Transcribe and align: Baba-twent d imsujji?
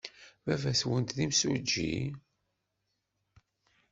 Baba-twent 0.45 1.15
d 1.15 1.17
imsujji? 1.25 1.93